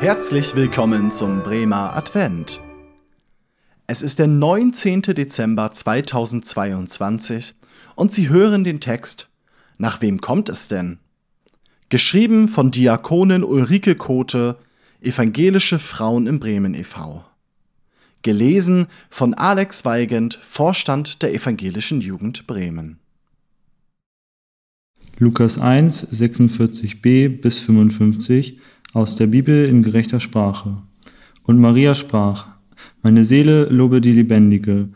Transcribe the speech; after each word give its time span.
Herzlich 0.00 0.56
willkommen 0.56 1.12
zum 1.12 1.42
Bremer 1.42 1.94
Advent. 1.94 2.60
Es 3.86 4.00
ist 4.00 4.18
der 4.18 4.26
19. 4.26 5.02
Dezember 5.02 5.70
2022 5.70 7.54
und 7.94 8.14
Sie 8.14 8.30
hören 8.30 8.64
den 8.64 8.80
Text 8.80 9.28
Nach 9.76 10.00
wem 10.00 10.22
kommt 10.22 10.48
es 10.48 10.68
denn? 10.68 10.98
Geschrieben 11.90 12.46
von 12.46 12.70
Diakonin 12.70 13.42
Ulrike 13.42 13.96
Kote, 13.96 14.56
Evangelische 15.00 15.80
Frauen 15.80 16.28
im 16.28 16.38
Bremen 16.38 16.72
e.V. 16.72 17.24
Gelesen 18.22 18.86
von 19.08 19.34
Alex 19.34 19.84
Weigand, 19.84 20.38
Vorstand 20.40 21.20
der 21.20 21.34
Evangelischen 21.34 22.00
Jugend 22.00 22.46
Bremen. 22.46 23.00
Lukas 25.18 25.58
1, 25.58 26.12
46b 26.12 27.40
bis 27.40 27.58
55 27.58 28.60
aus 28.92 29.16
der 29.16 29.26
Bibel 29.26 29.66
in 29.66 29.82
gerechter 29.82 30.20
Sprache. 30.20 30.76
Und 31.42 31.58
Maria 31.58 31.96
sprach, 31.96 32.46
Meine 33.02 33.24
Seele 33.24 33.64
lobe 33.64 34.00
die 34.00 34.12
Lebendige, 34.12 34.90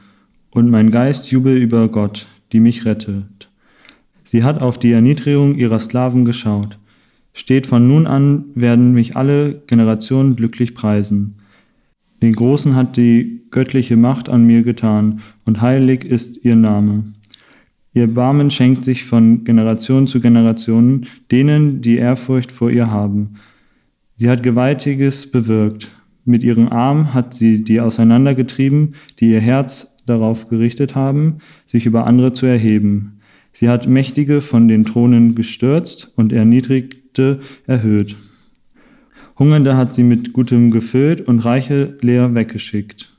und 0.52 0.70
mein 0.70 0.92
Geist 0.92 1.32
jubel 1.32 1.56
über 1.56 1.88
Gott, 1.88 2.26
die 2.52 2.60
mich 2.60 2.84
rettet. 2.84 3.50
Sie 4.22 4.44
hat 4.44 4.62
auf 4.62 4.78
die 4.78 4.92
Erniedrigung 4.92 5.56
ihrer 5.56 5.80
Sklaven 5.80 6.24
geschaut. 6.24 6.78
Steht 7.36 7.66
von 7.66 7.86
nun 7.86 8.06
an 8.06 8.44
werden 8.54 8.94
mich 8.94 9.16
alle 9.16 9.62
Generationen 9.66 10.36
glücklich 10.36 10.74
preisen. 10.74 11.34
Den 12.22 12.32
Großen 12.32 12.74
hat 12.76 12.96
die 12.96 13.42
göttliche 13.50 13.96
Macht 13.96 14.28
an 14.28 14.44
mir 14.44 14.62
getan, 14.62 15.20
und 15.44 15.60
heilig 15.60 16.04
ist 16.04 16.44
ihr 16.44 16.56
Name. 16.56 17.04
Ihr 17.92 18.06
Barmen 18.06 18.50
schenkt 18.50 18.84
sich 18.84 19.04
von 19.04 19.44
Generation 19.44 20.06
zu 20.06 20.20
Generation 20.20 21.06
denen, 21.30 21.80
die 21.80 21.96
Ehrfurcht 21.96 22.50
vor 22.50 22.70
ihr 22.70 22.90
haben. 22.90 23.34
Sie 24.16 24.30
hat 24.30 24.42
Gewaltiges 24.42 25.30
bewirkt. 25.30 25.90
Mit 26.24 26.42
ihrem 26.44 26.68
Arm 26.68 27.14
hat 27.14 27.34
sie 27.34 27.64
die 27.64 27.80
auseinandergetrieben, 27.80 28.94
die 29.20 29.30
ihr 29.32 29.40
Herz 29.40 29.96
darauf 30.06 30.48
gerichtet 30.48 30.94
haben, 30.94 31.38
sich 31.66 31.84
über 31.84 32.06
andere 32.06 32.32
zu 32.32 32.46
erheben. 32.46 33.13
Sie 33.54 33.68
hat 33.68 33.86
Mächtige 33.86 34.40
von 34.40 34.66
den 34.66 34.84
Thronen 34.84 35.36
gestürzt 35.36 36.12
und 36.16 36.32
Erniedrigte 36.32 37.38
erhöht. 37.66 38.16
Hungernde 39.38 39.76
hat 39.76 39.94
sie 39.94 40.02
mit 40.02 40.32
Gutem 40.32 40.72
gefüllt 40.72 41.20
und 41.22 41.38
Reiche 41.38 41.96
leer 42.00 42.34
weggeschickt. 42.34 43.16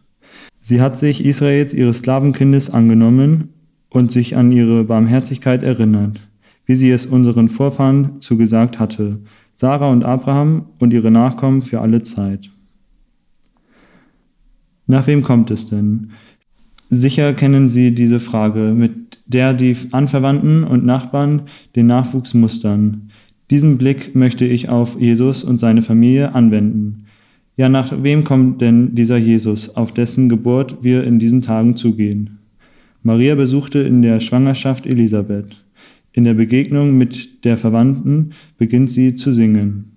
Sie 0.59 0.81
hat 0.81 0.97
sich 0.97 1.23
Israels 1.23 1.73
ihres 1.73 1.99
Sklavenkindes 1.99 2.69
angenommen 2.69 3.53
und 3.89 4.11
sich 4.11 4.35
an 4.35 4.51
ihre 4.51 4.83
Barmherzigkeit 4.83 5.63
erinnert, 5.63 6.19
wie 6.65 6.75
sie 6.75 6.91
es 6.91 7.05
unseren 7.05 7.47
Vorfahren 7.47 8.19
zugesagt 8.19 8.77
hatte, 8.77 9.21
Sarah 9.53 9.89
und 9.89 10.03
Abraham 10.03 10.65
und 10.79 10.91
ihre 10.91 11.11
Nachkommen 11.11 11.61
für 11.61 11.79
alle 11.79 12.03
Zeit. 12.03 12.49
Nach 14.85 15.07
wem 15.07 15.21
kommt 15.21 15.49
es 15.49 15.69
denn? 15.69 16.11
Sicher 16.89 17.33
kennen 17.33 17.69
Sie 17.69 17.95
diese 17.95 18.19
Frage, 18.19 18.73
mit 18.75 19.14
der 19.25 19.53
die 19.53 19.75
Anverwandten 19.91 20.63
und 20.63 20.85
Nachbarn 20.85 21.43
den 21.75 21.87
Nachwuchs 21.87 22.33
mustern. 22.33 23.09
Diesen 23.49 23.77
Blick 23.77 24.15
möchte 24.15 24.45
ich 24.45 24.69
auf 24.69 24.99
Jesus 24.99 25.43
und 25.43 25.59
seine 25.59 25.81
Familie 25.81 26.33
anwenden. 26.33 27.05
Ja, 27.57 27.69
nach 27.69 28.03
wem 28.03 28.23
kommt 28.23 28.59
denn 28.61 28.95
dieser 28.95 29.17
Jesus, 29.17 29.75
auf 29.75 29.93
dessen 29.93 30.29
Geburt 30.29 30.77
wir 30.81 31.03
in 31.03 31.19
diesen 31.19 31.41
Tagen 31.41 31.75
zugehen? 31.75 32.39
Maria 33.03 33.35
besuchte 33.35 33.79
in 33.79 34.01
der 34.01 34.19
Schwangerschaft 34.19 34.85
Elisabeth. 34.85 35.55
In 36.11 36.23
der 36.23 36.33
Begegnung 36.33 36.97
mit 36.97 37.45
der 37.45 37.57
Verwandten 37.57 38.31
beginnt 38.57 38.89
sie 38.89 39.13
zu 39.13 39.31
singen. 39.31 39.91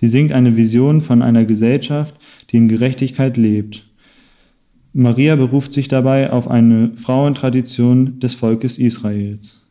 Sie 0.00 0.08
singt 0.08 0.32
eine 0.32 0.56
Vision 0.56 1.00
von 1.00 1.22
einer 1.22 1.44
Gesellschaft, 1.44 2.14
die 2.50 2.58
in 2.58 2.68
Gerechtigkeit 2.68 3.36
lebt. 3.36 3.87
Maria 4.98 5.36
beruft 5.36 5.72
sich 5.72 5.88
dabei 5.88 6.32
auf 6.32 6.48
eine 6.50 6.90
Frauentradition 6.96 8.18
des 8.18 8.34
Volkes 8.34 8.78
Israels. 8.78 9.64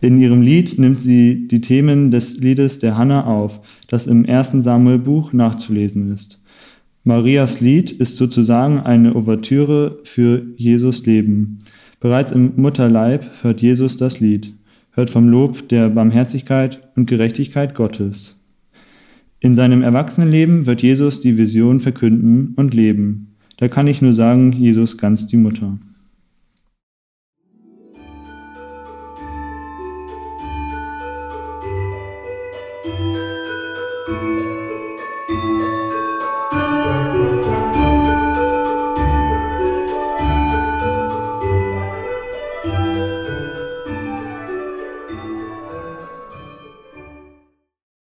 In 0.00 0.20
ihrem 0.20 0.40
Lied 0.40 0.78
nimmt 0.78 1.00
sie 1.00 1.48
die 1.48 1.60
Themen 1.60 2.10
des 2.10 2.38
Liedes 2.38 2.78
der 2.78 2.96
Hanna 2.96 3.26
auf, 3.26 3.60
das 3.88 4.06
im 4.06 4.24
ersten 4.24 4.62
Samuelbuch 4.62 5.32
nachzulesen 5.32 6.12
ist. 6.12 6.40
Marias 7.04 7.60
Lied 7.60 7.90
ist 7.90 8.16
sozusagen 8.16 8.78
eine 8.78 9.16
Ouvertüre 9.16 9.98
für 10.04 10.46
Jesus 10.56 11.04
Leben. 11.06 11.58
Bereits 11.98 12.30
im 12.30 12.52
Mutterleib 12.56 13.24
hört 13.42 13.60
Jesus 13.60 13.96
das 13.96 14.20
Lied 14.20 14.54
hört 14.92 15.10
vom 15.10 15.28
Lob 15.28 15.68
der 15.68 15.88
Barmherzigkeit 15.90 16.80
und 16.96 17.06
Gerechtigkeit 17.06 17.74
Gottes. 17.74 18.38
In 19.40 19.56
seinem 19.56 19.82
Erwachsenenleben 19.82 20.66
wird 20.66 20.82
Jesus 20.82 21.20
die 21.20 21.36
Vision 21.36 21.80
verkünden 21.80 22.54
und 22.56 22.74
leben. 22.74 23.31
Da 23.62 23.68
kann 23.68 23.86
ich 23.86 24.02
nur 24.02 24.12
sagen, 24.12 24.50
Jesus 24.50 24.98
ganz 24.98 25.28
die 25.28 25.36
Mutter. 25.36 25.78